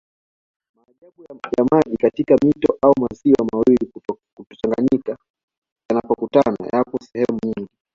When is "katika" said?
1.97-2.35